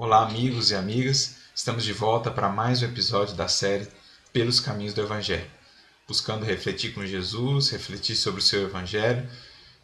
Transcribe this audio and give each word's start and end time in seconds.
Olá, 0.00 0.24
amigos 0.24 0.70
e 0.70 0.76
amigas. 0.76 1.38
Estamos 1.52 1.82
de 1.82 1.92
volta 1.92 2.30
para 2.30 2.48
mais 2.48 2.80
um 2.80 2.84
episódio 2.84 3.34
da 3.34 3.48
série 3.48 3.88
Pelos 4.32 4.60
Caminhos 4.60 4.94
do 4.94 5.00
Evangelho, 5.00 5.50
buscando 6.06 6.44
refletir 6.44 6.94
com 6.94 7.04
Jesus, 7.04 7.70
refletir 7.70 8.14
sobre 8.14 8.38
o 8.38 8.44
seu 8.44 8.62
Evangelho 8.62 9.28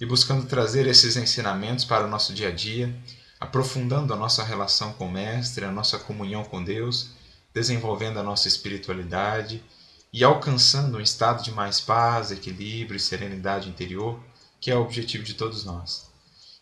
e 0.00 0.06
buscando 0.06 0.46
trazer 0.46 0.87
esses 0.87 1.16
ensinamentos 1.16 1.84
para 1.84 2.06
o 2.06 2.09
nosso 2.09 2.32
dia 2.32 2.50
a 2.50 2.52
dia, 2.52 2.95
aprofundando 3.40 4.14
a 4.14 4.16
nossa 4.16 4.45
relação 4.45 4.92
com 4.92 5.09
o 5.09 5.10
Mestre, 5.10 5.64
a 5.64 5.73
nossa 5.73 5.98
comunhão 5.98 6.45
com 6.45 6.62
Deus, 6.62 7.10
desenvolvendo 7.52 8.20
a 8.20 8.23
nossa 8.23 8.46
espiritualidade 8.46 9.65
e 10.12 10.23
alcançando 10.23 10.98
um 10.98 11.01
estado 11.01 11.42
de 11.42 11.51
mais 11.51 11.80
paz, 11.80 12.30
equilíbrio 12.30 12.98
e 12.98 13.01
serenidade 13.01 13.68
interior, 13.68 14.20
que 14.60 14.70
é 14.70 14.76
o 14.76 14.82
objetivo 14.82 15.24
de 15.24 15.34
todos 15.34 15.65
nós. 15.65 16.13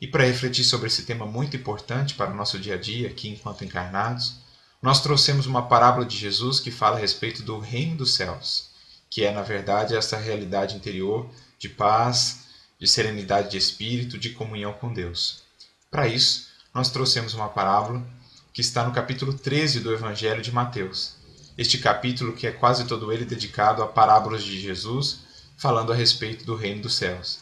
E 0.03 0.07
para 0.09 0.25
refletir 0.25 0.65
sobre 0.65 0.89
esse 0.89 1.05
tema 1.05 1.25
muito 1.25 1.57
importante 1.57 2.15
para 2.15 2.33
o 2.33 2.35
nosso 2.35 2.59
dia 2.59 2.75
a 2.75 2.77
dia 2.77 3.07
aqui 3.07 3.29
enquanto 3.29 3.65
encarnados, 3.65 4.35
nós 4.83 5.01
trouxemos 5.01 5.47
uma 5.47 5.69
parábola 5.69 6.05
de 6.05 6.17
Jesus 6.17 6.59
que 6.59 6.73
fala 6.73 6.97
a 6.97 6.99
respeito 6.99 7.45
do 7.45 7.61
reino 7.61 7.99
dos 7.99 8.15
céus, 8.15 8.71
que 9.09 9.25
é, 9.25 9.31
na 9.33 9.43
verdade, 9.43 9.95
essa 9.95 10.17
realidade 10.17 10.75
interior 10.75 11.31
de 11.57 11.69
paz, 11.69 12.47
de 12.81 12.89
serenidade 12.89 13.53
de 13.53 13.59
espírito, 13.59 14.19
de 14.19 14.31
comunhão 14.31 14.73
com 14.73 14.93
Deus. 14.93 15.45
Para 15.89 16.09
isso, 16.09 16.49
nós 16.75 16.91
trouxemos 16.91 17.33
uma 17.33 17.49
parábola 17.49 18.05
que 18.53 18.61
está 18.61 18.83
no 18.83 18.93
capítulo 18.93 19.33
13 19.33 19.79
do 19.79 19.95
Evangelho 19.95 20.43
de 20.43 20.51
Mateus. 20.51 21.15
Este 21.57 21.79
capítulo 21.79 22.33
que 22.33 22.49
é 22.49 22.51
quase 22.51 22.89
todo 22.89 23.13
ele 23.13 23.25
dedicado 23.25 23.85
a 23.85 23.87
parábolas 23.87 24.43
de 24.43 24.61
Jesus, 24.61 25.21
falando 25.57 25.93
a 25.93 25.95
respeito 25.95 26.45
do 26.45 26.57
reino 26.57 26.83
dos 26.83 26.95
céus 26.97 27.42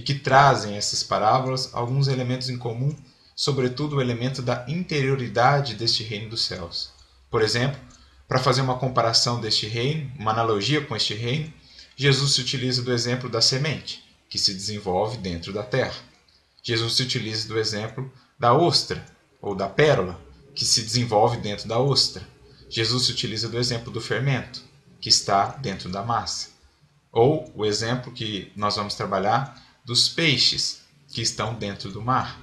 e 0.00 0.02
que 0.02 0.14
trazem 0.14 0.78
essas 0.78 1.02
parábolas 1.02 1.74
alguns 1.74 2.08
elementos 2.08 2.48
em 2.48 2.56
comum, 2.56 2.96
sobretudo 3.36 3.96
o 3.96 4.00
elemento 4.00 4.40
da 4.40 4.64
interioridade 4.66 5.74
deste 5.74 6.02
reino 6.02 6.30
dos 6.30 6.46
céus. 6.46 6.90
Por 7.30 7.42
exemplo, 7.42 7.78
para 8.26 8.38
fazer 8.38 8.62
uma 8.62 8.78
comparação 8.78 9.38
deste 9.38 9.66
reino, 9.66 10.10
uma 10.18 10.30
analogia 10.30 10.80
com 10.80 10.96
este 10.96 11.12
reino, 11.12 11.52
Jesus 11.94 12.32
se 12.32 12.40
utiliza 12.40 12.80
do 12.80 12.94
exemplo 12.94 13.28
da 13.28 13.42
semente, 13.42 14.02
que 14.26 14.38
se 14.38 14.54
desenvolve 14.54 15.18
dentro 15.18 15.52
da 15.52 15.62
terra. 15.62 16.00
Jesus 16.62 16.96
se 16.96 17.02
utiliza 17.02 17.46
do 17.46 17.58
exemplo 17.58 18.10
da 18.38 18.54
ostra, 18.54 19.04
ou 19.38 19.54
da 19.54 19.68
pérola, 19.68 20.18
que 20.54 20.64
se 20.64 20.80
desenvolve 20.80 21.36
dentro 21.36 21.68
da 21.68 21.78
ostra. 21.78 22.26
Jesus 22.70 23.04
se 23.04 23.12
utiliza 23.12 23.50
do 23.50 23.58
exemplo 23.58 23.92
do 23.92 24.00
fermento, 24.00 24.62
que 24.98 25.10
está 25.10 25.48
dentro 25.48 25.90
da 25.90 26.02
massa. 26.02 26.48
Ou 27.12 27.52
o 27.54 27.66
exemplo 27.66 28.10
que 28.10 28.50
nós 28.56 28.76
vamos 28.76 28.94
trabalhar 28.94 29.68
dos 29.84 30.08
peixes 30.08 30.82
que 31.08 31.22
estão 31.22 31.54
dentro 31.54 31.90
do 31.90 32.00
mar, 32.00 32.40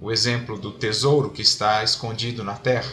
o 0.00 0.10
exemplo 0.10 0.58
do 0.58 0.72
tesouro 0.72 1.30
que 1.30 1.42
está 1.42 1.82
escondido 1.84 2.42
na 2.42 2.54
terra. 2.54 2.92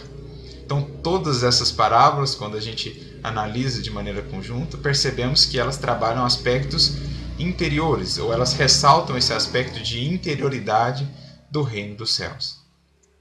Então, 0.64 0.84
todas 1.02 1.44
essas 1.44 1.72
parábolas, 1.72 2.36
quando 2.36 2.58
a 2.58 2.60
gente 2.60 3.18
analisa 3.24 3.82
de 3.82 3.90
maneira 3.90 4.22
conjunta, 4.22 4.78
percebemos 4.78 5.46
que 5.46 5.60
elas 5.60 5.78
trabalham 5.78 6.26
aspectos 6.26 6.98
interiores, 7.40 8.18
ou 8.18 8.34
elas 8.34 8.54
ressaltam 8.54 9.18
esse 9.18 9.32
aspecto 9.32 9.82
de 9.82 10.06
interioridade 10.06 11.08
do 11.50 11.62
reino 11.62 11.96
dos 11.96 12.14
céus. 12.14 12.58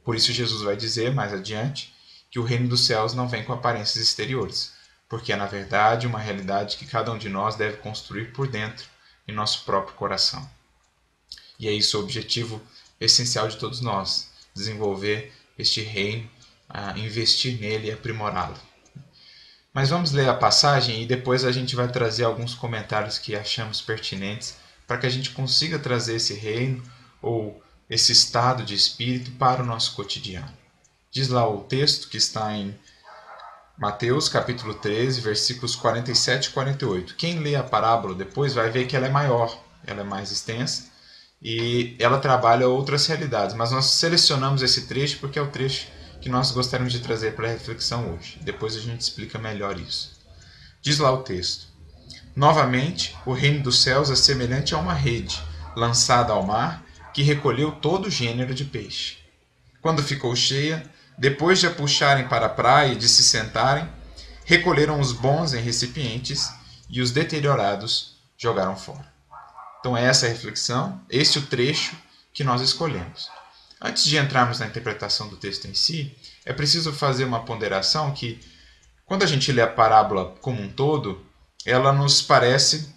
Por 0.05 0.17
isso, 0.17 0.33
Jesus 0.33 0.63
vai 0.63 0.77
dizer 0.77 1.15
mais 1.15 1.33
adiante 1.33 1.95
que 2.31 2.39
o 2.39 2.45
reino 2.45 2.69
dos 2.69 2.87
céus 2.87 3.15
não 3.15 3.29
vem 3.29 3.45
com 3.45 3.53
aparências 3.53 3.97
exteriores, 3.97 4.73
porque 5.09 5.33
é, 5.33 5.37
na 5.37 5.47
verdade, 5.47 6.07
uma 6.07 6.19
realidade 6.19 6.77
que 6.77 6.87
cada 6.87 7.13
um 7.13 7.19
de 7.19 7.29
nós 7.29 7.55
deve 7.57 7.79
construir 7.79 8.33
por 8.33 8.49
dentro, 8.49 8.87
em 9.29 9.33
nosso 9.33 9.65
próprio 9.65 9.95
coração. 9.95 10.49
E 11.59 11.69
é 11.69 11.73
isso 11.73 11.99
o 11.99 12.03
objetivo 12.03 12.61
essencial 13.01 13.49
de 13.49 13.57
todos 13.57 13.81
nós: 13.81 14.31
desenvolver 14.55 15.33
este 15.59 15.83
reino, 15.83 16.29
investir 16.97 17.61
nele 17.61 17.89
e 17.89 17.93
aprimorá-lo. 17.93 18.57
Mas 19.73 19.91
vamos 19.91 20.13
ler 20.13 20.29
a 20.29 20.35
passagem 20.35 21.03
e 21.03 21.07
depois 21.07 21.45
a 21.45 21.53
gente 21.53 21.77
vai 21.77 21.89
trazer 21.89 22.25
alguns 22.25 22.55
comentários 22.55 23.19
que 23.19 23.37
achamos 23.37 23.81
pertinentes 23.81 24.57
para 24.87 24.99
que 24.99 25.07
a 25.07 25.11
gente 25.11 25.31
consiga 25.31 25.79
trazer 25.79 26.17
esse 26.17 26.35
reino 26.35 26.83
ou 27.21 27.63
esse 27.89 28.13
estado 28.13 28.65
de 28.65 28.75
espírito 28.75 29.31
para 29.33 29.63
o 29.63 29.67
nosso 29.67 29.95
cotidiano. 29.95 30.53
Diz 31.11 31.29
lá 31.29 31.47
o 31.49 31.65
texto 31.65 32.09
que 32.09 32.17
está 32.17 32.53
em 32.55 32.75
Mateus 33.77 34.29
capítulo 34.29 34.75
13, 34.75 35.21
versículos 35.21 35.77
47 35.77 36.47
e 36.47 36.51
48. 36.53 37.15
Quem 37.15 37.39
lê 37.39 37.55
a 37.55 37.63
parábola 37.63 38.15
depois 38.15 38.55
vai 38.55 38.71
ver 38.71 38.87
que 38.87 38.97
ela 38.97 39.07
é 39.07 39.11
maior, 39.11 39.63
ela 39.87 40.01
é 40.01 40.05
mais 40.05 40.33
extensa 40.33 40.96
e 41.41 41.97
ela 41.99 42.19
trabalha 42.19 42.69
outras 42.69 43.07
realidades, 43.07 43.55
mas 43.55 43.71
nós 43.71 43.87
selecionamos 43.87 44.63
esse 44.63 44.87
trecho 44.87 45.19
porque 45.19 45.39
é 45.39 45.43
o 45.43 45.51
trecho 45.51 45.89
que 46.21 46.29
nós 46.29 46.51
gostaríamos 46.51 46.93
de 46.93 47.01
trazer 47.01 47.35
para 47.35 47.47
a 47.47 47.53
reflexão 47.53 48.15
hoje. 48.15 48.39
Depois 48.43 48.77
a 48.77 48.81
gente 48.81 49.01
explica 49.01 49.39
melhor 49.39 49.79
isso. 49.79 50.19
Diz 50.81 50.99
lá 50.99 51.13
o 51.13 51.23
texto: 51.23 51.67
Novamente, 52.35 53.17
o 53.25 53.33
reino 53.33 53.63
dos 53.63 53.83
céus 53.83 54.11
é 54.11 54.17
semelhante 54.17 54.75
a 54.75 54.79
uma 54.79 54.95
rede 54.95 55.41
lançada 55.77 56.33
ao 56.33 56.43
mar 56.43 56.85
que 57.13 57.23
recolheu 57.23 57.73
todo 57.73 58.07
o 58.07 58.11
gênero 58.11 58.55
de 58.55 58.65
peixe. 58.65 59.19
Quando 59.81 60.03
ficou 60.03 60.35
cheia, 60.35 60.83
depois 61.17 61.61
de 61.61 61.67
a 61.67 61.71
puxarem 61.71 62.29
para 62.29 62.47
a 62.47 62.51
praia 62.51 62.93
e 62.93 62.97
de 62.97 63.09
se 63.09 63.23
sentarem, 63.23 63.89
recolheram 64.45 65.01
os 65.01 65.13
bons 65.13 65.55
em 65.55 65.63
recipientes 65.63 66.51
e 66.91 67.01
os 67.01 67.11
deteriorados 67.11 68.19
jogaram 68.37 68.77
fora. 68.77 69.16
Então, 69.87 69.97
é 69.97 70.03
essa 70.03 70.27
a 70.27 70.29
reflexão, 70.29 71.01
este 71.09 71.39
é 71.39 71.41
o 71.41 71.47
trecho 71.47 71.95
que 72.33 72.43
nós 72.43 72.61
escolhemos. 72.61 73.29
Antes 73.81 74.03
de 74.03 74.17
entrarmos 74.17 74.59
na 74.59 74.67
interpretação 74.67 75.29
do 75.29 75.37
texto 75.37 75.67
em 75.67 75.75
si, 75.75 76.13
é 76.45 76.53
preciso 76.53 76.93
fazer 76.93 77.23
uma 77.23 77.45
ponderação 77.45 78.11
que, 78.11 78.41
quando 79.05 79.23
a 79.23 79.27
gente 79.27 79.53
lê 79.53 79.63
a 79.63 79.67
parábola 79.69 80.35
como 80.41 80.61
um 80.61 80.69
todo, 80.69 81.25
ela 81.65 81.93
nos 81.93 82.21
parece 82.21 82.93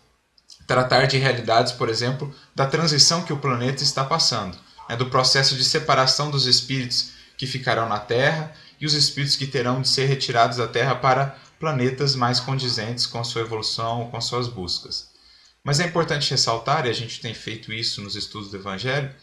tratar 0.65 1.05
de 1.05 1.19
realidades, 1.19 1.73
por 1.73 1.89
exemplo, 1.89 2.33
da 2.55 2.65
transição 2.65 3.21
que 3.21 3.33
o 3.33 3.37
planeta 3.37 3.83
está 3.83 4.03
passando, 4.03 4.57
né, 4.89 4.95
do 4.95 5.11
processo 5.11 5.55
de 5.55 5.63
separação 5.63 6.31
dos 6.31 6.47
espíritos 6.47 7.11
que 7.37 7.45
ficarão 7.45 7.87
na 7.87 7.99
Terra 7.99 8.51
e 8.81 8.87
os 8.87 8.95
espíritos 8.95 9.35
que 9.35 9.45
terão 9.45 9.79
de 9.79 9.87
ser 9.87 10.07
retirados 10.07 10.57
da 10.57 10.67
Terra 10.67 10.95
para 10.95 11.37
planetas 11.59 12.15
mais 12.15 12.39
condizentes 12.39 13.05
com 13.05 13.23
sua 13.23 13.43
evolução, 13.43 14.09
com 14.09 14.19
suas 14.19 14.47
buscas. 14.47 15.18
Mas 15.63 15.79
é 15.79 15.85
importante 15.85 16.31
ressaltar, 16.31 16.85
e 16.85 16.89
a 16.89 16.93
gente 16.93 17.19
tem 17.19 17.33
feito 17.33 17.73
isso 17.73 18.01
nos 18.01 18.15
estudos 18.15 18.49
do 18.49 18.57
Evangelho, 18.57 19.13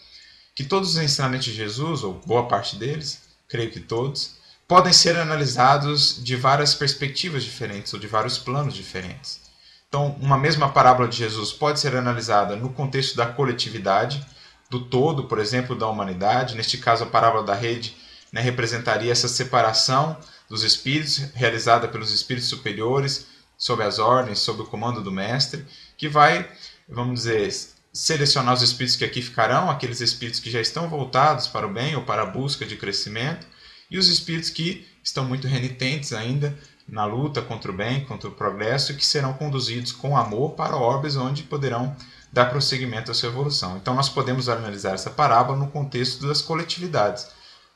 que 0.54 0.64
todos 0.64 0.90
os 0.90 1.02
ensinamentos 1.02 1.46
de 1.46 1.54
Jesus, 1.54 2.02
ou 2.02 2.14
boa 2.26 2.46
parte 2.46 2.76
deles, 2.76 3.22
creio 3.48 3.70
que 3.70 3.80
todos, 3.80 4.36
podem 4.66 4.92
ser 4.92 5.16
analisados 5.16 6.22
de 6.22 6.34
várias 6.34 6.74
perspectivas 6.74 7.44
diferentes 7.44 7.92
ou 7.92 8.00
de 8.00 8.06
vários 8.06 8.38
planos 8.38 8.74
diferentes. 8.74 9.40
Então, 9.88 10.16
uma 10.20 10.36
mesma 10.36 10.68
parábola 10.68 11.08
de 11.08 11.16
Jesus 11.16 11.52
pode 11.52 11.78
ser 11.78 11.94
analisada 11.94 12.56
no 12.56 12.70
contexto 12.70 13.16
da 13.16 13.26
coletividade, 13.26 14.24
do 14.68 14.80
todo, 14.80 15.24
por 15.24 15.38
exemplo, 15.38 15.76
da 15.76 15.86
humanidade. 15.86 16.56
Neste 16.56 16.78
caso, 16.78 17.04
a 17.04 17.06
parábola 17.06 17.44
da 17.44 17.54
rede 17.54 17.96
né, 18.32 18.40
representaria 18.40 19.12
essa 19.12 19.28
separação 19.28 20.16
dos 20.48 20.62
espíritos, 20.62 21.18
realizada 21.34 21.86
pelos 21.86 22.12
espíritos 22.12 22.48
superiores, 22.48 23.26
sob 23.56 23.82
as 23.82 23.98
ordens, 23.98 24.38
sob 24.38 24.62
o 24.62 24.66
comando 24.66 25.02
do 25.02 25.12
Mestre 25.12 25.64
que 25.96 26.08
vai, 26.08 26.48
vamos 26.88 27.20
dizer, 27.20 27.52
selecionar 27.92 28.54
os 28.54 28.62
espíritos 28.62 28.96
que 28.96 29.04
aqui 29.04 29.22
ficarão, 29.22 29.70
aqueles 29.70 30.00
espíritos 30.00 30.40
que 30.40 30.50
já 30.50 30.60
estão 30.60 30.88
voltados 30.88 31.46
para 31.46 31.66
o 31.66 31.72
bem 31.72 31.96
ou 31.96 32.02
para 32.02 32.22
a 32.22 32.26
busca 32.26 32.66
de 32.66 32.76
crescimento, 32.76 33.46
e 33.90 33.98
os 33.98 34.08
espíritos 34.08 34.50
que 34.50 34.86
estão 35.02 35.24
muito 35.24 35.46
renitentes 35.46 36.12
ainda 36.12 36.56
na 36.86 37.04
luta 37.04 37.40
contra 37.40 37.70
o 37.70 37.74
bem, 37.74 38.04
contra 38.04 38.28
o 38.28 38.32
progresso, 38.32 38.94
que 38.94 39.04
serão 39.04 39.32
conduzidos 39.32 39.92
com 39.92 40.16
amor 40.16 40.52
para 40.52 40.76
orbes 40.76 41.16
onde 41.16 41.42
poderão 41.42 41.96
dar 42.32 42.46
prosseguimento 42.46 43.10
à 43.10 43.14
sua 43.14 43.30
evolução. 43.30 43.76
Então, 43.76 43.94
nós 43.94 44.08
podemos 44.08 44.48
analisar 44.48 44.94
essa 44.94 45.10
parábola 45.10 45.58
no 45.58 45.68
contexto 45.68 46.26
das 46.26 46.42
coletividades, 46.42 47.28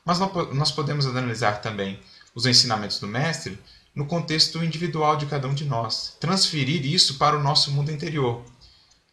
mas 0.05 0.19
nós 0.19 0.71
podemos 0.71 1.05
analisar 1.05 1.61
também 1.61 1.99
os 2.35 2.45
ensinamentos 2.45 2.99
do 2.99 3.07
Mestre 3.07 3.57
no 3.93 4.05
contexto 4.05 4.63
individual 4.63 5.17
de 5.17 5.25
cada 5.25 5.47
um 5.47 5.53
de 5.53 5.65
nós, 5.65 6.15
transferir 6.19 6.85
isso 6.85 7.17
para 7.17 7.37
o 7.37 7.43
nosso 7.43 7.71
mundo 7.71 7.91
interior. 7.91 8.43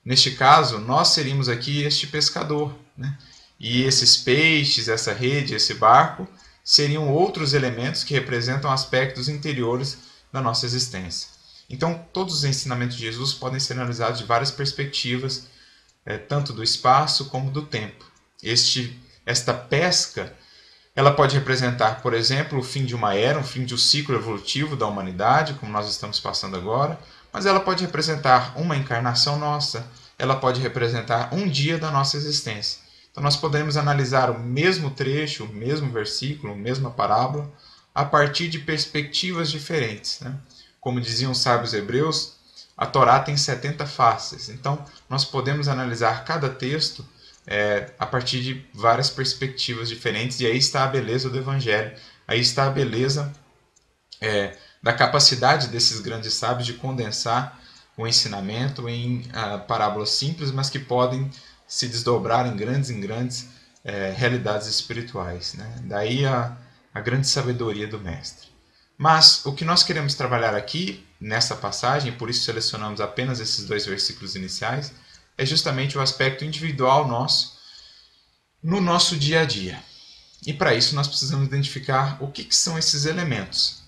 Neste 0.04 0.30
caso, 0.32 0.78
nós 0.78 1.08
seríamos 1.08 1.48
aqui 1.48 1.82
este 1.82 2.06
pescador, 2.06 2.74
né? 2.96 3.18
e 3.58 3.82
esses 3.82 4.16
peixes, 4.16 4.88
essa 4.88 5.12
rede, 5.12 5.54
esse 5.54 5.74
barco, 5.74 6.28
seriam 6.64 7.08
outros 7.12 7.54
elementos 7.54 8.04
que 8.04 8.14
representam 8.14 8.70
aspectos 8.70 9.28
interiores 9.28 9.98
da 10.32 10.40
nossa 10.40 10.64
existência. 10.64 11.28
Então, 11.68 12.06
todos 12.12 12.34
os 12.34 12.44
ensinamentos 12.44 12.96
de 12.96 13.02
Jesus 13.02 13.34
podem 13.34 13.60
ser 13.60 13.74
analisados 13.74 14.20
de 14.20 14.26
várias 14.26 14.50
perspectivas, 14.50 15.46
é, 16.06 16.16
tanto 16.16 16.52
do 16.52 16.62
espaço 16.62 17.26
como 17.26 17.50
do 17.50 17.62
tempo. 17.62 18.04
Este, 18.42 18.98
esta 19.26 19.52
pesca 19.52 20.34
ela 20.98 21.12
pode 21.12 21.36
representar, 21.36 22.02
por 22.02 22.12
exemplo, 22.12 22.58
o 22.58 22.62
fim 22.62 22.84
de 22.84 22.92
uma 22.92 23.14
era, 23.14 23.38
um 23.38 23.44
fim 23.44 23.64
de 23.64 23.72
um 23.72 23.78
ciclo 23.78 24.16
evolutivo 24.16 24.74
da 24.74 24.84
humanidade, 24.84 25.54
como 25.54 25.70
nós 25.70 25.88
estamos 25.88 26.18
passando 26.18 26.56
agora, 26.56 26.98
mas 27.32 27.46
ela 27.46 27.60
pode 27.60 27.84
representar 27.84 28.52
uma 28.56 28.76
encarnação 28.76 29.38
nossa, 29.38 29.86
ela 30.18 30.34
pode 30.34 30.60
representar 30.60 31.32
um 31.32 31.46
dia 31.46 31.78
da 31.78 31.92
nossa 31.92 32.16
existência. 32.16 32.80
Então 33.12 33.22
nós 33.22 33.36
podemos 33.36 33.76
analisar 33.76 34.28
o 34.28 34.40
mesmo 34.40 34.90
trecho, 34.90 35.44
o 35.44 35.52
mesmo 35.52 35.88
versículo, 35.88 36.52
a 36.52 36.56
mesma 36.56 36.90
parábola, 36.90 37.48
a 37.94 38.04
partir 38.04 38.48
de 38.48 38.58
perspectivas 38.58 39.52
diferentes. 39.52 40.18
Né? 40.18 40.34
Como 40.80 41.00
diziam 41.00 41.30
os 41.30 41.38
sábios 41.38 41.74
hebreus, 41.74 42.32
a 42.76 42.86
Torá 42.86 43.20
tem 43.20 43.36
70 43.36 43.86
faces. 43.86 44.48
Então 44.48 44.84
nós 45.08 45.24
podemos 45.24 45.68
analisar 45.68 46.24
cada 46.24 46.48
texto 46.48 47.06
é, 47.50 47.90
a 47.98 48.04
partir 48.04 48.42
de 48.42 48.66
várias 48.74 49.08
perspectivas 49.08 49.88
diferentes, 49.88 50.38
e 50.38 50.46
aí 50.46 50.58
está 50.58 50.84
a 50.84 50.86
beleza 50.86 51.30
do 51.30 51.38
Evangelho, 51.38 51.96
aí 52.26 52.40
está 52.40 52.66
a 52.66 52.70
beleza 52.70 53.32
é, 54.20 54.54
da 54.82 54.92
capacidade 54.92 55.68
desses 55.68 56.00
grandes 56.00 56.34
sábios 56.34 56.66
de 56.66 56.74
condensar 56.74 57.58
o 57.96 58.06
ensinamento 58.06 58.88
em 58.88 59.22
uh, 59.22 59.66
parábolas 59.66 60.10
simples, 60.10 60.52
mas 60.52 60.70
que 60.70 60.78
podem 60.78 61.28
se 61.66 61.88
desdobrar 61.88 62.46
em 62.46 62.54
grandes 62.54 62.90
em 62.90 63.00
grandes 63.00 63.48
é, 63.82 64.14
realidades 64.16 64.68
espirituais. 64.68 65.54
Né? 65.54 65.74
Daí 65.84 66.24
a, 66.26 66.56
a 66.94 67.00
grande 67.00 67.26
sabedoria 67.26 67.88
do 67.88 67.98
Mestre. 67.98 68.48
Mas 68.96 69.44
o 69.46 69.52
que 69.52 69.64
nós 69.64 69.82
queremos 69.82 70.14
trabalhar 70.14 70.54
aqui, 70.54 71.06
nessa 71.20 71.56
passagem, 71.56 72.12
por 72.12 72.28
isso 72.28 72.44
selecionamos 72.44 73.00
apenas 73.00 73.40
esses 73.40 73.64
dois 73.64 73.86
versículos 73.86 74.36
iniciais, 74.36 74.92
é 75.38 75.46
justamente 75.46 75.96
o 75.96 76.00
aspecto 76.00 76.44
individual 76.44 77.06
nosso 77.06 77.56
no 78.62 78.80
nosso 78.80 79.16
dia 79.16 79.42
a 79.42 79.44
dia. 79.44 79.80
E 80.44 80.52
para 80.52 80.74
isso 80.74 80.94
nós 80.94 81.06
precisamos 81.06 81.46
identificar 81.46 82.16
o 82.20 82.28
que, 82.28 82.44
que 82.44 82.54
são 82.54 82.76
esses 82.76 83.06
elementos. 83.06 83.82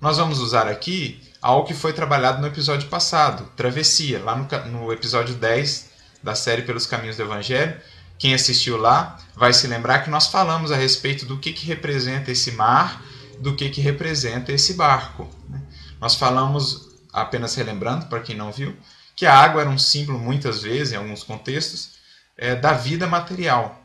Nós 0.00 0.18
vamos 0.18 0.38
usar 0.38 0.68
aqui 0.68 1.20
algo 1.42 1.66
que 1.66 1.74
foi 1.74 1.92
trabalhado 1.92 2.40
no 2.40 2.46
episódio 2.46 2.88
passado, 2.88 3.50
travessia, 3.56 4.22
lá 4.22 4.36
no, 4.36 4.46
no 4.70 4.92
episódio 4.92 5.34
10 5.34 5.90
da 6.22 6.34
série 6.34 6.62
Pelos 6.62 6.86
Caminhos 6.86 7.16
do 7.16 7.22
Evangelho. 7.22 7.80
Quem 8.18 8.34
assistiu 8.34 8.76
lá 8.76 9.18
vai 9.34 9.52
se 9.52 9.66
lembrar 9.66 10.00
que 10.00 10.10
nós 10.10 10.28
falamos 10.28 10.70
a 10.70 10.76
respeito 10.76 11.26
do 11.26 11.38
que, 11.38 11.52
que 11.52 11.66
representa 11.66 12.30
esse 12.30 12.52
mar, 12.52 13.02
do 13.40 13.54
que, 13.56 13.68
que 13.68 13.80
representa 13.80 14.52
esse 14.52 14.74
barco. 14.74 15.28
Né? 15.48 15.60
Nós 16.00 16.14
falamos, 16.14 16.88
apenas 17.12 17.54
relembrando 17.54 18.06
para 18.06 18.20
quem 18.20 18.36
não 18.36 18.52
viu, 18.52 18.76
que 19.16 19.26
a 19.26 19.34
água 19.34 19.60
era 19.60 19.70
um 19.70 19.78
símbolo, 19.78 20.18
muitas 20.18 20.62
vezes, 20.62 20.92
em 20.92 20.96
alguns 20.96 21.22
contextos, 21.22 21.94
é, 22.36 22.54
da 22.54 22.72
vida 22.72 23.06
material, 23.06 23.80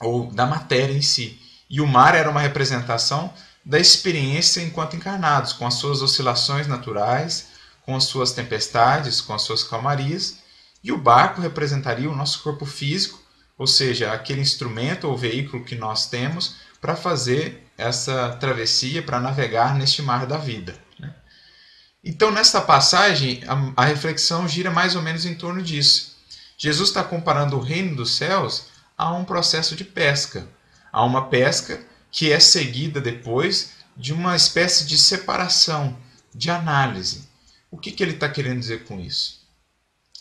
ou 0.00 0.30
da 0.30 0.46
matéria 0.46 0.92
em 0.92 1.02
si. 1.02 1.40
E 1.68 1.80
o 1.80 1.86
mar 1.86 2.14
era 2.14 2.30
uma 2.30 2.40
representação 2.40 3.32
da 3.64 3.78
experiência 3.78 4.62
enquanto 4.62 4.96
encarnados, 4.96 5.52
com 5.52 5.66
as 5.66 5.74
suas 5.74 6.00
oscilações 6.00 6.66
naturais, 6.66 7.48
com 7.82 7.96
as 7.96 8.04
suas 8.04 8.32
tempestades, 8.32 9.20
com 9.20 9.32
as 9.34 9.42
suas 9.42 9.62
calmarias, 9.62 10.38
e 10.82 10.92
o 10.92 10.98
barco 10.98 11.40
representaria 11.40 12.08
o 12.08 12.14
nosso 12.14 12.42
corpo 12.42 12.64
físico, 12.64 13.20
ou 13.58 13.66
seja, 13.66 14.12
aquele 14.12 14.40
instrumento 14.40 15.08
ou 15.08 15.16
veículo 15.16 15.64
que 15.64 15.74
nós 15.74 16.08
temos 16.08 16.56
para 16.80 16.94
fazer 16.94 17.66
essa 17.76 18.30
travessia, 18.36 19.02
para 19.02 19.18
navegar 19.18 19.74
neste 19.74 20.02
mar 20.02 20.26
da 20.26 20.36
vida. 20.36 20.85
Então, 22.06 22.30
nesta 22.30 22.60
passagem, 22.60 23.42
a, 23.48 23.82
a 23.82 23.84
reflexão 23.84 24.48
gira 24.48 24.70
mais 24.70 24.94
ou 24.94 25.02
menos 25.02 25.26
em 25.26 25.34
torno 25.34 25.62
disso. 25.62 26.16
Jesus 26.56 26.88
está 26.88 27.02
comparando 27.04 27.56
o 27.56 27.60
reino 27.60 27.96
dos 27.96 28.12
céus 28.16 28.68
a 28.96 29.12
um 29.12 29.24
processo 29.24 29.74
de 29.76 29.84
pesca, 29.84 30.48
a 30.90 31.04
uma 31.04 31.26
pesca 31.28 31.84
que 32.10 32.32
é 32.32 32.40
seguida 32.40 33.00
depois 33.00 33.72
de 33.96 34.12
uma 34.12 34.36
espécie 34.36 34.86
de 34.86 34.96
separação, 34.96 35.98
de 36.34 36.50
análise. 36.50 37.28
O 37.70 37.76
que, 37.76 37.90
que 37.90 38.02
ele 38.02 38.12
está 38.12 38.28
querendo 38.28 38.60
dizer 38.60 38.84
com 38.84 39.00
isso? 39.00 39.40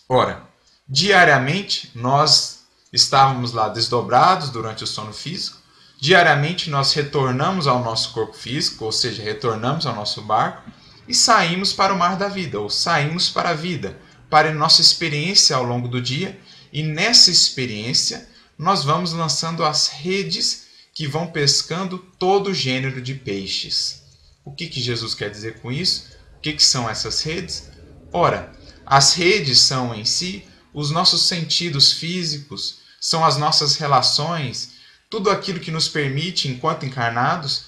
Ora, 0.10 0.44
Diariamente 0.88 1.90
nós 1.96 2.66
estávamos 2.94 3.52
lá 3.52 3.70
desdobrados 3.70 4.50
durante 4.50 4.84
o 4.84 4.88
sono 4.88 5.12
físico. 5.12 5.58
Diariamente 6.00 6.70
nós 6.70 6.94
retornamos 6.94 7.66
ao 7.66 7.84
nosso 7.84 8.14
corpo 8.14 8.36
físico, 8.36 8.86
ou 8.86 8.92
seja, 8.92 9.24
retornamos 9.24 9.88
ao 9.88 9.96
nosso 9.96 10.22
barco 10.22 10.62
e 11.08 11.14
saímos 11.14 11.74
para 11.74 11.94
o 11.94 11.98
mar 11.98 12.18
da 12.18 12.28
vida, 12.28 12.60
ou 12.60 12.70
saímos 12.70 13.30
para 13.30 13.50
a 13.50 13.54
vida, 13.54 13.98
para 14.30 14.50
a 14.50 14.54
nossa 14.54 14.82
experiência 14.82 15.56
ao 15.56 15.64
longo 15.64 15.88
do 15.88 16.02
dia. 16.02 16.40
E 16.72 16.84
nessa 16.84 17.32
experiência 17.32 18.28
nós 18.58 18.84
vamos 18.84 19.14
lançando 19.14 19.64
as 19.64 19.88
redes 19.88 20.66
que 20.94 21.08
vão 21.08 21.28
pescando 21.28 21.98
todo 22.18 22.54
gênero 22.54 23.02
de 23.02 23.14
peixes. 23.14 24.04
O 24.44 24.52
que, 24.52 24.68
que 24.68 24.82
Jesus 24.82 25.14
quer 25.14 25.30
dizer 25.30 25.60
com 25.60 25.72
isso? 25.72 26.06
O 26.38 26.40
que, 26.40 26.54
que 26.54 26.64
são 26.64 26.90
essas 26.90 27.22
redes? 27.22 27.70
Ora, 28.12 28.54
as 28.86 29.14
redes 29.14 29.60
são 29.60 29.94
em 29.94 30.06
si 30.06 30.46
os 30.74 30.92
nossos 30.92 31.24
sentidos 31.24 31.94
físicos, 31.94 32.80
são 33.00 33.26
as 33.26 33.38
nossas 33.38 33.76
relações, 33.76 34.72
tudo 35.10 35.30
aquilo 35.30 35.60
que 35.60 35.72
nos 35.72 35.88
permite, 35.88 36.48
enquanto 36.48 36.86
encarnados, 36.86 37.66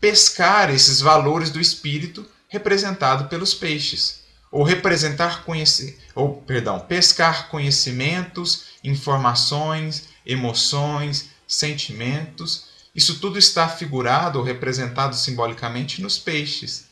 pescar 0.00 0.70
esses 0.70 1.00
valores 1.00 1.50
do 1.50 1.60
espírito 1.60 2.26
representado 2.50 3.28
pelos 3.28 3.54
peixes, 3.54 4.20
ou 4.50 4.64
representar 4.64 5.44
conheci 5.44 5.96
ou 6.14 6.42
perdão, 6.42 6.80
pescar 6.80 7.48
conhecimentos, 7.48 8.64
informações, 8.82 10.08
emoções, 10.26 11.30
sentimentos. 11.46 12.64
Isso 12.94 13.20
tudo 13.20 13.38
está 13.38 13.68
figurado 13.68 14.38
ou 14.38 14.44
representado 14.44 15.14
simbolicamente 15.14 16.02
nos 16.02 16.18
peixes. 16.18 16.86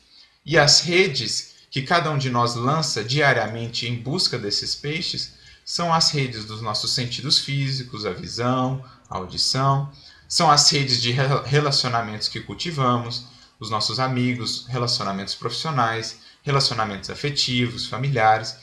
E 0.45 0.57
as 0.57 0.81
redes 0.81 1.49
que 1.69 1.81
cada 1.81 2.09
um 2.09 2.17
de 2.17 2.29
nós 2.29 2.55
lança 2.55 3.03
diariamente 3.03 3.85
em 3.87 3.95
busca 3.95 4.39
desses 4.39 4.73
peixes 4.73 5.33
são 5.63 5.93
as 5.93 6.09
redes 6.09 6.45
dos 6.45 6.61
nossos 6.61 6.91
sentidos 6.95 7.37
físicos, 7.37 8.05
a 8.05 8.11
visão, 8.11 8.83
a 9.07 9.17
audição, 9.17 9.91
são 10.27 10.49
as 10.49 10.69
redes 10.71 11.01
de 11.01 11.11
relacionamentos 11.45 12.27
que 12.27 12.39
cultivamos, 12.39 13.25
os 13.59 13.69
nossos 13.69 13.99
amigos, 13.99 14.65
relacionamentos 14.67 15.35
profissionais, 15.35 16.19
relacionamentos 16.43 17.09
afetivos, 17.09 17.87
familiares. 17.87 18.55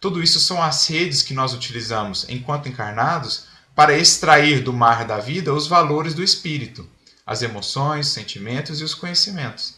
Tudo 0.00 0.22
isso 0.22 0.40
são 0.40 0.62
as 0.62 0.86
redes 0.88 1.22
que 1.22 1.34
nós 1.34 1.54
utilizamos 1.54 2.26
enquanto 2.28 2.68
encarnados 2.68 3.44
para 3.74 3.96
extrair 3.96 4.62
do 4.62 4.72
mar 4.72 5.04
da 5.04 5.18
vida 5.18 5.54
os 5.54 5.66
valores 5.66 6.14
do 6.14 6.22
espírito, 6.22 6.88
as 7.24 7.42
emoções, 7.42 8.08
sentimentos 8.08 8.80
e 8.80 8.84
os 8.84 8.94
conhecimentos. 8.94 9.74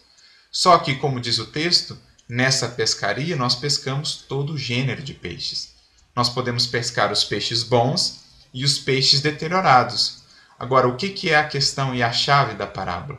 Só 0.50 0.78
que, 0.78 0.94
como 0.94 1.20
diz 1.20 1.38
o 1.38 1.46
texto, 1.46 1.98
nessa 2.28 2.68
pescaria 2.68 3.36
nós 3.36 3.54
pescamos 3.54 4.24
todo 4.28 4.54
o 4.54 4.58
gênero 4.58 5.02
de 5.02 5.12
peixes 5.12 5.72
nós 6.14 6.28
podemos 6.28 6.66
pescar 6.66 7.10
os 7.10 7.24
peixes 7.24 7.62
bons 7.62 8.20
e 8.52 8.64
os 8.64 8.78
peixes 8.78 9.20
deteriorados. 9.20 10.22
Agora, 10.58 10.86
o 10.86 10.96
que 10.96 11.30
é 11.30 11.36
a 11.36 11.48
questão 11.48 11.94
e 11.94 12.02
a 12.02 12.12
chave 12.12 12.54
da 12.54 12.66
parábola? 12.66 13.18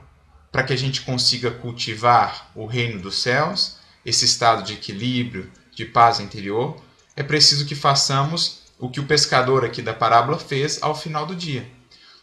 Para 0.53 0.61
que 0.61 0.71
a 0.71 0.77
gente 0.77 1.01
consiga 1.01 1.49
cultivar 1.49 2.51
o 2.53 2.67
reino 2.67 3.01
dos 3.01 3.23
céus, 3.23 3.77
esse 4.05 4.23
estado 4.23 4.61
de 4.61 4.73
equilíbrio, 4.73 5.51
de 5.75 5.83
paz 5.83 6.19
interior, 6.19 6.79
é 7.15 7.23
preciso 7.23 7.65
que 7.65 7.73
façamos 7.73 8.59
o 8.77 8.87
que 8.87 8.99
o 8.99 9.05
pescador 9.07 9.65
aqui 9.65 9.81
da 9.81 9.95
parábola 9.95 10.37
fez 10.37 10.77
ao 10.83 10.95
final 10.95 11.25
do 11.25 11.35
dia. 11.35 11.67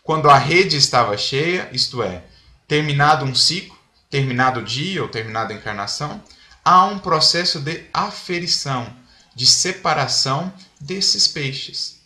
Quando 0.05 0.31
a 0.31 0.39
rede 0.39 0.77
estava 0.77 1.19
cheia, 1.19 1.69
isto 1.73 2.05
é, 2.05 2.23
terminado 2.69 3.25
um 3.25 3.35
ciclo, 3.35 3.77
terminado 4.09 4.61
o 4.61 4.65
dia 4.65 5.03
ou 5.03 5.09
terminada 5.09 5.53
a 5.53 5.57
encarnação, 5.57 6.23
há 6.65 6.85
um 6.85 7.01
processo 7.01 7.59
de 7.59 7.83
aferição, 7.93 8.95
de 9.35 9.45
separação 9.45 10.53
desses 10.81 11.27
peixes. 11.27 12.01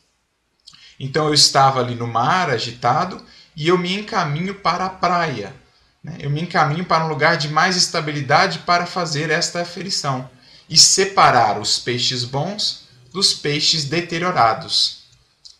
Então 0.98 1.26
eu 1.26 1.34
estava 1.34 1.80
ali 1.80 1.94
no 1.94 2.06
mar, 2.06 2.48
agitado, 2.48 3.22
e 3.54 3.68
eu 3.68 3.76
me 3.76 3.92
encaminho 3.94 4.54
para 4.54 4.86
a 4.86 4.90
praia. 4.90 5.63
Né? 6.04 6.18
Eu 6.20 6.28
me 6.28 6.42
encaminho 6.42 6.84
para 6.84 7.06
um 7.06 7.08
lugar 7.08 7.38
de 7.38 7.48
mais 7.48 7.76
estabilidade 7.76 8.58
para 8.60 8.84
fazer 8.84 9.30
esta 9.30 9.62
aferição 9.62 10.28
e 10.68 10.76
separar 10.76 11.58
os 11.58 11.78
peixes 11.78 12.24
bons 12.24 12.84
dos 13.10 13.32
peixes 13.32 13.84
deteriorados. 13.84 15.04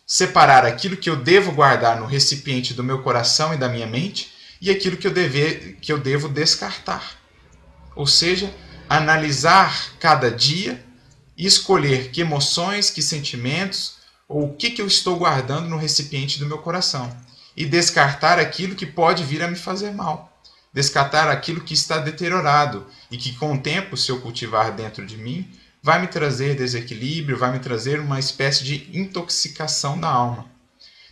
Separar 0.05 0.63
aquilo 0.63 0.95
que 0.95 1.09
eu 1.09 1.15
devo 1.15 1.51
guardar 1.51 1.99
no 1.99 2.05
recipiente 2.05 2.75
do 2.75 2.83
meu 2.83 3.01
coração 3.01 3.53
e 3.53 3.57
da 3.57 3.67
minha 3.67 3.87
mente 3.87 4.31
e 4.61 4.69
aquilo 4.69 4.97
que 4.97 5.07
eu, 5.07 5.11
deve, 5.11 5.77
que 5.81 5.91
eu 5.91 5.97
devo 5.97 6.29
descartar. 6.29 7.17
Ou 7.95 8.05
seja, 8.05 8.53
analisar 8.87 9.93
cada 9.99 10.29
dia 10.29 10.83
e 11.35 11.45
escolher 11.45 12.11
que 12.11 12.21
emoções, 12.21 12.91
que 12.91 13.01
sentimentos 13.01 13.95
ou 14.27 14.45
o 14.45 14.53
que, 14.53 14.71
que 14.71 14.81
eu 14.81 14.87
estou 14.87 15.17
guardando 15.17 15.67
no 15.69 15.77
recipiente 15.77 16.39
do 16.39 16.45
meu 16.45 16.59
coração 16.59 17.15
e 17.57 17.65
descartar 17.65 18.37
aquilo 18.37 18.75
que 18.75 18.85
pode 18.85 19.23
vir 19.23 19.41
a 19.41 19.47
me 19.47 19.55
fazer 19.55 19.91
mal. 19.91 20.34
Descartar 20.75 21.29
aquilo 21.29 21.61
que 21.61 21.73
está 21.73 21.97
deteriorado 21.97 22.85
e 23.09 23.17
que, 23.17 23.33
com 23.33 23.53
o 23.53 23.59
tempo, 23.59 23.97
se 23.97 24.11
eu 24.11 24.21
cultivar 24.21 24.71
dentro 24.73 25.05
de 25.05 25.17
mim, 25.17 25.49
vai 25.81 26.01
me 26.01 26.07
trazer 26.07 26.55
desequilíbrio, 26.55 27.37
vai 27.37 27.51
me 27.51 27.59
trazer 27.59 27.99
uma 27.99 28.19
espécie 28.19 28.63
de 28.63 28.89
intoxicação 28.93 29.99
da 29.99 30.09
alma. 30.09 30.45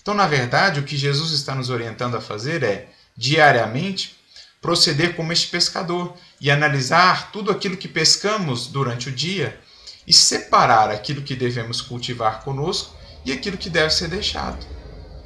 Então, 0.01 0.13
na 0.13 0.27
verdade, 0.27 0.81
o 0.81 0.83
que 0.83 0.97
Jesus 0.97 1.31
está 1.31 1.55
nos 1.55 1.69
orientando 1.69 2.17
a 2.17 2.21
fazer 2.21 2.61
é, 2.61 2.89
diariamente, 3.15 4.17
proceder 4.61 5.15
como 5.15 5.31
este 5.31 5.47
pescador 5.47 6.13
e 6.41 6.51
analisar 6.51 7.31
tudo 7.31 7.49
aquilo 7.49 7.77
que 7.77 7.87
pescamos 7.87 8.67
durante 8.67 9.07
o 9.07 9.11
dia 9.11 9.57
e 10.05 10.11
separar 10.11 10.91
aquilo 10.91 11.21
que 11.21 11.35
devemos 11.35 11.81
cultivar 11.81 12.43
conosco 12.43 12.93
e 13.23 13.31
aquilo 13.31 13.57
que 13.57 13.69
deve 13.69 13.93
ser 13.93 14.09
deixado. 14.09 14.65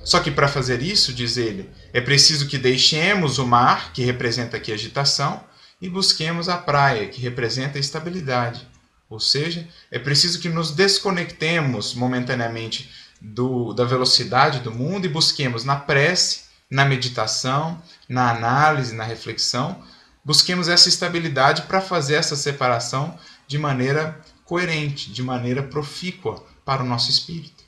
Só 0.03 0.19
que 0.19 0.29
para 0.29 0.47
fazer 0.47 0.81
isso, 0.81 1.11
diz 1.11 1.37
ele, 1.37 1.69
é 1.93 2.01
preciso 2.01 2.47
que 2.47 2.57
deixemos 2.57 3.37
o 3.37 3.45
mar, 3.45 3.91
que 3.93 4.03
representa 4.03 4.57
aqui 4.57 4.71
agitação, 4.71 5.43
e 5.81 5.89
busquemos 5.89 6.49
a 6.49 6.57
praia, 6.57 7.07
que 7.07 7.21
representa 7.21 7.77
a 7.77 7.81
estabilidade. 7.81 8.67
Ou 9.09 9.19
seja, 9.19 9.67
é 9.91 9.97
preciso 9.97 10.39
que 10.39 10.49
nos 10.49 10.71
desconectemos 10.71 11.93
momentaneamente 11.93 12.91
do, 13.21 13.73
da 13.73 13.85
velocidade 13.85 14.59
do 14.59 14.71
mundo 14.71 15.05
e 15.05 15.09
busquemos 15.09 15.63
na 15.63 15.75
prece, 15.75 16.47
na 16.69 16.83
meditação, 16.83 17.81
na 18.09 18.31
análise, 18.31 18.93
na 18.93 19.03
reflexão, 19.03 19.81
busquemos 20.23 20.67
essa 20.67 20.89
estabilidade 20.89 21.63
para 21.63 21.79
fazer 21.79 22.15
essa 22.15 22.35
separação 22.35 23.17
de 23.47 23.57
maneira 23.57 24.19
coerente, 24.43 25.11
de 25.11 25.23
maneira 25.23 25.63
profícua 25.63 26.45
para 26.65 26.83
o 26.83 26.85
nosso 26.85 27.09
espírito. 27.09 27.63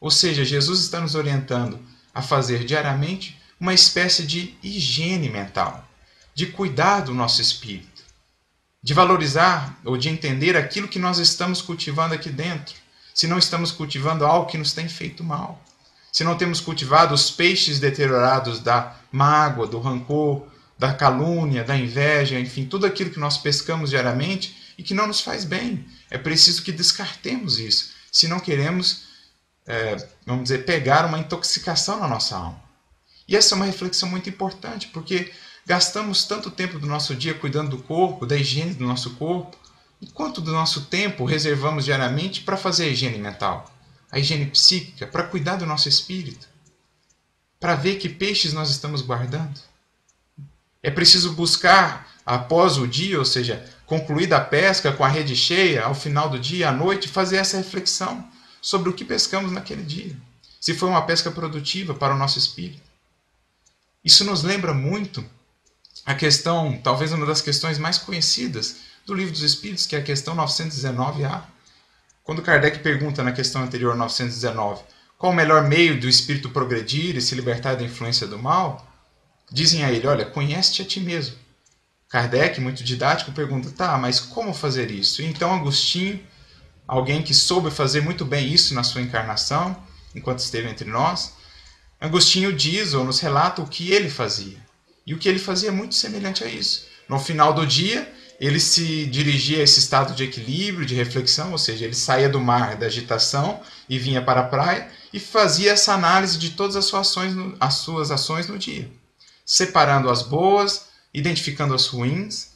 Ou 0.00 0.10
seja, 0.10 0.44
Jesus 0.44 0.80
está 0.80 0.98
nos 0.98 1.14
orientando 1.14 1.78
a 2.20 2.22
fazer 2.22 2.64
diariamente 2.64 3.40
uma 3.58 3.74
espécie 3.74 4.22
de 4.22 4.54
higiene 4.62 5.28
mental, 5.28 5.86
de 6.34 6.46
cuidar 6.46 7.00
do 7.00 7.12
nosso 7.12 7.42
espírito, 7.42 8.02
de 8.82 8.94
valorizar 8.94 9.78
ou 9.84 9.96
de 9.96 10.08
entender 10.08 10.56
aquilo 10.56 10.88
que 10.88 10.98
nós 10.98 11.18
estamos 11.18 11.60
cultivando 11.60 12.14
aqui 12.14 12.30
dentro. 12.30 12.74
Se 13.14 13.26
não 13.26 13.38
estamos 13.38 13.72
cultivando 13.72 14.24
algo 14.24 14.48
que 14.48 14.56
nos 14.56 14.72
tem 14.72 14.88
feito 14.88 15.24
mal, 15.24 15.62
se 16.12 16.24
não 16.24 16.36
temos 16.36 16.60
cultivado 16.60 17.14
os 17.14 17.30
peixes 17.30 17.78
deteriorados 17.78 18.60
da 18.60 18.96
mágoa, 19.10 19.66
do 19.66 19.80
rancor, 19.80 20.46
da 20.78 20.94
calúnia, 20.94 21.64
da 21.64 21.76
inveja, 21.76 22.38
enfim, 22.38 22.64
tudo 22.64 22.86
aquilo 22.86 23.10
que 23.10 23.20
nós 23.20 23.36
pescamos 23.36 23.90
diariamente 23.90 24.74
e 24.78 24.82
que 24.82 24.94
não 24.94 25.06
nos 25.06 25.20
faz 25.20 25.44
bem. 25.44 25.86
É 26.10 26.16
preciso 26.16 26.62
que 26.62 26.72
descartemos 26.72 27.58
isso, 27.58 27.90
se 28.10 28.28
não 28.28 28.40
queremos 28.40 29.09
é, 29.66 29.96
vamos 30.26 30.44
dizer, 30.44 30.64
pegar 30.64 31.06
uma 31.06 31.18
intoxicação 31.18 32.00
na 32.00 32.08
nossa 32.08 32.36
alma. 32.36 32.60
E 33.28 33.36
essa 33.36 33.54
é 33.54 33.56
uma 33.56 33.66
reflexão 33.66 34.08
muito 34.08 34.28
importante, 34.28 34.88
porque 34.88 35.32
gastamos 35.64 36.24
tanto 36.24 36.50
tempo 36.50 36.78
do 36.78 36.86
nosso 36.86 37.14
dia 37.14 37.34
cuidando 37.34 37.70
do 37.70 37.82
corpo, 37.82 38.26
da 38.26 38.36
higiene 38.36 38.74
do 38.74 38.86
nosso 38.86 39.10
corpo, 39.14 39.56
e 40.00 40.06
quanto 40.06 40.40
do 40.40 40.52
nosso 40.52 40.86
tempo 40.86 41.24
reservamos 41.24 41.84
diariamente 41.84 42.40
para 42.40 42.56
fazer 42.56 42.84
a 42.84 42.88
higiene 42.88 43.18
mental, 43.18 43.70
a 44.10 44.18
higiene 44.18 44.46
psíquica, 44.46 45.06
para 45.06 45.24
cuidar 45.24 45.56
do 45.56 45.66
nosso 45.66 45.88
espírito, 45.88 46.48
para 47.60 47.74
ver 47.74 47.96
que 47.96 48.08
peixes 48.08 48.52
nós 48.52 48.70
estamos 48.70 49.02
guardando. 49.02 49.60
É 50.82 50.90
preciso 50.90 51.34
buscar, 51.34 52.10
após 52.24 52.78
o 52.78 52.88
dia, 52.88 53.18
ou 53.18 53.24
seja, 53.24 53.64
concluída 53.84 54.38
a 54.38 54.40
pesca 54.40 54.90
com 54.90 55.04
a 55.04 55.08
rede 55.08 55.36
cheia, 55.36 55.84
ao 55.84 55.94
final 55.94 56.30
do 56.30 56.38
dia, 56.38 56.70
à 56.70 56.72
noite, 56.72 57.06
fazer 57.06 57.36
essa 57.36 57.58
reflexão 57.58 58.26
sobre 58.60 58.88
o 58.88 58.92
que 58.92 59.04
pescamos 59.04 59.52
naquele 59.52 59.82
dia, 59.82 60.16
se 60.60 60.74
foi 60.74 60.88
uma 60.88 61.06
pesca 61.06 61.30
produtiva 61.30 61.94
para 61.94 62.14
o 62.14 62.18
nosso 62.18 62.38
espírito. 62.38 62.82
Isso 64.04 64.24
nos 64.24 64.42
lembra 64.42 64.74
muito 64.74 65.24
a 66.04 66.14
questão, 66.14 66.78
talvez 66.82 67.12
uma 67.12 67.26
das 67.26 67.40
questões 67.40 67.78
mais 67.78 67.98
conhecidas 67.98 68.76
do 69.06 69.14
Livro 69.14 69.32
dos 69.32 69.42
Espíritos, 69.42 69.86
que 69.86 69.96
é 69.96 69.98
a 69.98 70.02
questão 70.02 70.36
919A. 70.36 71.42
Quando 72.22 72.42
Kardec 72.42 72.78
pergunta 72.80 73.22
na 73.22 73.32
questão 73.32 73.62
anterior, 73.62 73.94
919, 73.96 74.82
qual 75.18 75.32
o 75.32 75.36
melhor 75.36 75.66
meio 75.66 76.00
do 76.00 76.08
espírito 76.08 76.48
progredir 76.50 77.16
e 77.16 77.20
se 77.20 77.34
libertar 77.34 77.74
da 77.74 77.82
influência 77.82 78.26
do 78.26 78.38
mal, 78.38 78.86
dizem 79.50 79.84
a 79.84 79.92
ele: 79.92 80.06
Olha, 80.06 80.24
conhece-te 80.24 80.82
a 80.82 80.84
ti 80.84 81.00
mesmo. 81.00 81.36
Kardec, 82.08 82.60
muito 82.60 82.82
didático, 82.82 83.32
pergunta: 83.32 83.70
Tá, 83.70 83.98
mas 83.98 84.18
como 84.18 84.54
fazer 84.54 84.90
isso? 84.90 85.20
E 85.20 85.26
então 85.26 85.54
Agostinho 85.54 86.20
alguém 86.90 87.22
que 87.22 87.32
soube 87.32 87.70
fazer 87.70 88.00
muito 88.00 88.24
bem 88.24 88.52
isso 88.52 88.74
na 88.74 88.82
sua 88.82 89.00
encarnação, 89.00 89.80
enquanto 90.12 90.40
esteve 90.40 90.68
entre 90.68 90.90
nós. 90.90 91.34
Agostinho 92.00 92.52
diz 92.52 92.94
ou 92.94 93.04
nos 93.04 93.20
relata 93.20 93.62
o 93.62 93.68
que 93.68 93.92
ele 93.92 94.10
fazia. 94.10 94.58
E 95.06 95.14
o 95.14 95.18
que 95.18 95.28
ele 95.28 95.38
fazia 95.38 95.68
é 95.68 95.72
muito 95.72 95.94
semelhante 95.94 96.42
a 96.42 96.48
isso. 96.48 96.86
No 97.08 97.20
final 97.20 97.54
do 97.54 97.64
dia, 97.64 98.12
ele 98.40 98.58
se 98.58 99.06
dirigia 99.06 99.60
a 99.60 99.62
esse 99.62 99.78
estado 99.78 100.16
de 100.16 100.24
equilíbrio, 100.24 100.84
de 100.84 100.96
reflexão, 100.96 101.52
ou 101.52 101.58
seja, 101.58 101.84
ele 101.84 101.94
saía 101.94 102.28
do 102.28 102.40
mar 102.40 102.74
da 102.74 102.86
agitação 102.86 103.60
e 103.88 103.96
vinha 103.96 104.20
para 104.20 104.40
a 104.40 104.48
praia 104.48 104.90
e 105.12 105.20
fazia 105.20 105.70
essa 105.70 105.94
análise 105.94 106.38
de 106.38 106.50
todas 106.50 106.74
as 106.74 106.86
suas 106.86 107.06
ações 107.06 107.34
as 107.60 107.74
suas 107.74 108.10
ações 108.10 108.48
no 108.48 108.58
dia, 108.58 108.90
separando 109.46 110.10
as 110.10 110.22
boas, 110.22 110.86
identificando 111.14 111.72
as 111.72 111.86
ruins 111.86 112.50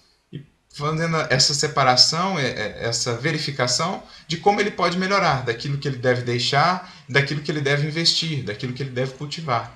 fazendo 0.75 1.17
essa 1.31 1.55
separação, 1.55 2.39
é, 2.39 2.47
é, 2.47 2.79
essa 2.81 3.15
verificação 3.15 4.03
de 4.27 4.37
como 4.37 4.61
ele 4.61 4.73
pode 4.73 4.99
melhorar, 4.99 5.45
daquilo 5.45 5.79
que 5.79 5.87
ele 5.87 5.99
deve 5.99 6.23
deixar, 6.23 6.93
daquilo 7.09 7.41
que 7.41 7.51
ele 7.51 7.61
deve 7.61 7.87
investir, 7.87 8.43
daquilo 8.43 8.73
que 8.73 8.83
ele 8.83 8.91
deve 8.91 9.13
cultivar. 9.13 9.73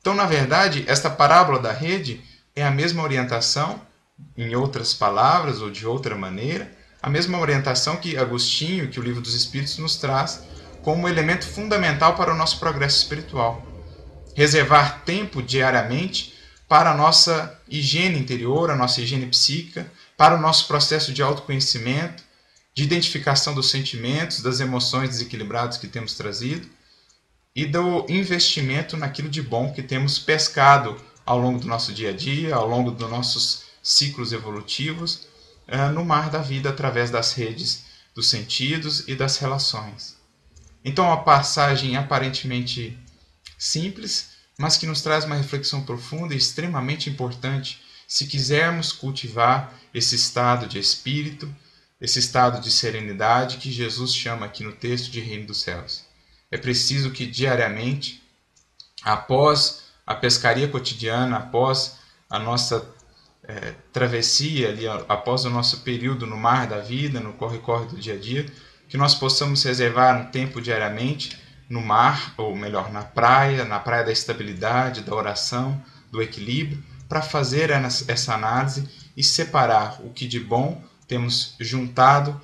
Então, 0.00 0.14
na 0.14 0.26
verdade, 0.26 0.84
esta 0.86 1.08
parábola 1.08 1.58
da 1.58 1.72
rede 1.72 2.22
é 2.54 2.62
a 2.62 2.70
mesma 2.70 3.02
orientação, 3.02 3.80
em 4.36 4.54
outras 4.54 4.92
palavras 4.92 5.62
ou 5.62 5.70
de 5.70 5.86
outra 5.86 6.14
maneira, 6.14 6.70
a 7.02 7.08
mesma 7.08 7.38
orientação 7.38 7.96
que 7.96 8.18
Agostinho, 8.18 8.88
que 8.88 9.00
o 9.00 9.02
Livro 9.02 9.22
dos 9.22 9.34
Espíritos 9.34 9.78
nos 9.78 9.96
traz 9.96 10.42
como 10.82 11.08
elemento 11.08 11.46
fundamental 11.46 12.14
para 12.14 12.32
o 12.32 12.36
nosso 12.36 12.58
progresso 12.58 12.98
espiritual. 12.98 13.66
Reservar 14.34 15.02
tempo 15.04 15.42
diariamente 15.42 16.34
para 16.68 16.90
a 16.90 16.94
nossa 16.94 17.58
higiene 17.68 18.18
interior, 18.18 18.70
a 18.70 18.76
nossa 18.76 19.00
higiene 19.00 19.26
psíquica, 19.26 19.90
para 20.20 20.36
o 20.36 20.38
nosso 20.38 20.66
processo 20.66 21.14
de 21.14 21.22
autoconhecimento, 21.22 22.22
de 22.74 22.82
identificação 22.82 23.54
dos 23.54 23.70
sentimentos, 23.70 24.42
das 24.42 24.60
emoções 24.60 25.08
desequilibradas 25.08 25.78
que 25.78 25.88
temos 25.88 26.12
trazido 26.12 26.68
e 27.56 27.64
do 27.64 28.04
investimento 28.06 28.98
naquilo 28.98 29.30
de 29.30 29.40
bom 29.40 29.72
que 29.72 29.82
temos 29.82 30.18
pescado 30.18 30.94
ao 31.24 31.38
longo 31.38 31.58
do 31.58 31.66
nosso 31.66 31.90
dia 31.94 32.10
a 32.10 32.12
dia, 32.12 32.54
ao 32.54 32.68
longo 32.68 32.90
dos 32.90 33.08
nossos 33.08 33.62
ciclos 33.82 34.30
evolutivos, 34.30 35.26
eh, 35.66 35.88
no 35.88 36.04
mar 36.04 36.28
da 36.28 36.42
vida 36.42 36.68
através 36.68 37.10
das 37.10 37.32
redes 37.32 37.84
dos 38.14 38.28
sentidos 38.28 39.08
e 39.08 39.14
das 39.14 39.38
relações. 39.38 40.18
Então, 40.84 41.06
uma 41.06 41.24
passagem 41.24 41.96
aparentemente 41.96 42.94
simples, 43.56 44.32
mas 44.58 44.76
que 44.76 44.86
nos 44.86 45.00
traz 45.00 45.24
uma 45.24 45.36
reflexão 45.36 45.82
profunda 45.82 46.34
e 46.34 46.36
extremamente 46.36 47.08
importante 47.08 47.80
se 48.10 48.26
quisermos 48.26 48.90
cultivar 48.90 49.72
esse 49.94 50.16
estado 50.16 50.66
de 50.66 50.80
espírito, 50.80 51.48
esse 52.00 52.18
estado 52.18 52.60
de 52.60 52.68
serenidade 52.68 53.58
que 53.58 53.70
Jesus 53.70 54.12
chama 54.12 54.46
aqui 54.46 54.64
no 54.64 54.72
texto 54.72 55.12
de 55.12 55.20
Reino 55.20 55.46
dos 55.46 55.60
Céus. 55.60 56.04
É 56.50 56.58
preciso 56.58 57.12
que 57.12 57.24
diariamente, 57.24 58.20
após 59.04 59.84
a 60.04 60.12
pescaria 60.12 60.66
cotidiana, 60.66 61.36
após 61.36 61.98
a 62.28 62.36
nossa 62.36 62.84
é, 63.44 63.74
travessia 63.92 64.70
ali, 64.70 64.88
após 64.88 65.44
o 65.44 65.50
nosso 65.50 65.82
período 65.82 66.26
no 66.26 66.36
mar 66.36 66.66
da 66.66 66.80
vida, 66.80 67.20
no 67.20 67.34
corre-corre 67.34 67.86
do 67.86 67.96
dia 67.96 68.14
a 68.14 68.18
dia, 68.18 68.44
que 68.88 68.96
nós 68.96 69.14
possamos 69.14 69.62
reservar 69.62 70.20
um 70.20 70.32
tempo 70.32 70.60
diariamente 70.60 71.38
no 71.68 71.80
mar, 71.80 72.34
ou 72.36 72.56
melhor, 72.56 72.90
na 72.90 73.04
praia, 73.04 73.64
na 73.64 73.78
praia 73.78 74.02
da 74.02 74.10
estabilidade, 74.10 75.02
da 75.02 75.14
oração, 75.14 75.80
do 76.10 76.20
equilíbrio, 76.20 76.89
para 77.10 77.22
fazer 77.22 77.70
essa 78.06 78.34
análise 78.34 78.88
e 79.16 79.24
separar 79.24 80.00
o 80.00 80.10
que 80.10 80.28
de 80.28 80.38
bom 80.38 80.80
temos 81.08 81.56
juntado 81.58 82.40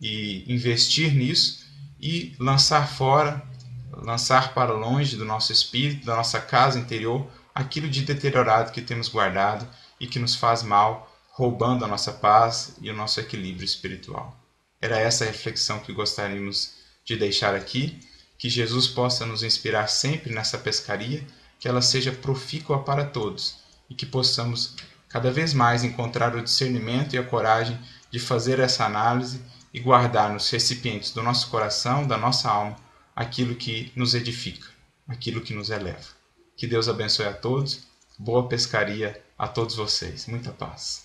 e 0.00 0.44
investir 0.46 1.12
nisso 1.12 1.64
e 2.00 2.32
lançar 2.38 2.88
fora, 2.88 3.42
lançar 3.90 4.54
para 4.54 4.72
longe 4.72 5.16
do 5.16 5.24
nosso 5.24 5.50
espírito, 5.50 6.06
da 6.06 6.14
nossa 6.14 6.40
casa 6.40 6.78
interior, 6.78 7.28
aquilo 7.52 7.90
de 7.90 8.02
deteriorado 8.02 8.70
que 8.70 8.80
temos 8.80 9.08
guardado 9.08 9.66
e 9.98 10.06
que 10.06 10.20
nos 10.20 10.36
faz 10.36 10.62
mal, 10.62 11.12
roubando 11.32 11.84
a 11.84 11.88
nossa 11.88 12.12
paz 12.12 12.76
e 12.80 12.88
o 12.90 12.94
nosso 12.94 13.18
equilíbrio 13.18 13.64
espiritual. 13.64 14.38
Era 14.80 14.96
essa 14.96 15.24
a 15.24 15.26
reflexão 15.26 15.80
que 15.80 15.92
gostaríamos 15.92 16.74
de 17.04 17.16
deixar 17.16 17.52
aqui, 17.56 17.98
que 18.38 18.48
Jesus 18.48 18.86
possa 18.86 19.26
nos 19.26 19.42
inspirar 19.42 19.88
sempre 19.88 20.32
nessa 20.32 20.56
pescaria, 20.56 21.26
que 21.58 21.66
ela 21.66 21.82
seja 21.82 22.12
profícua 22.12 22.84
para 22.84 23.04
todos 23.04 23.63
e 23.88 23.94
que 23.94 24.06
possamos 24.06 24.76
cada 25.08 25.30
vez 25.30 25.54
mais 25.54 25.84
encontrar 25.84 26.34
o 26.34 26.42
discernimento 26.42 27.14
e 27.14 27.18
a 27.18 27.22
coragem 27.22 27.78
de 28.10 28.18
fazer 28.18 28.58
essa 28.58 28.84
análise 28.84 29.40
e 29.72 29.80
guardar 29.80 30.32
nos 30.32 30.48
recipientes 30.50 31.10
do 31.10 31.22
nosso 31.22 31.48
coração, 31.50 32.06
da 32.06 32.16
nossa 32.16 32.48
alma, 32.48 32.76
aquilo 33.14 33.54
que 33.54 33.92
nos 33.94 34.14
edifica, 34.14 34.68
aquilo 35.06 35.40
que 35.40 35.54
nos 35.54 35.70
eleva. 35.70 36.14
Que 36.56 36.66
Deus 36.66 36.88
abençoe 36.88 37.26
a 37.26 37.32
todos. 37.32 37.86
Boa 38.18 38.48
pescaria 38.48 39.20
a 39.36 39.48
todos 39.48 39.74
vocês. 39.74 40.26
Muita 40.26 40.52
paz. 40.52 41.03